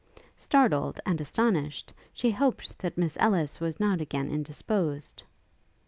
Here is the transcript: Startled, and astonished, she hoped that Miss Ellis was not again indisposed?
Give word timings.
Startled, 0.35 0.99
and 1.05 1.21
astonished, 1.21 1.93
she 2.11 2.31
hoped 2.31 2.79
that 2.79 2.97
Miss 2.97 3.17
Ellis 3.21 3.59
was 3.59 3.79
not 3.79 4.01
again 4.01 4.31
indisposed? 4.31 5.21